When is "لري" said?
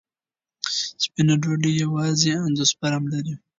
3.13-3.35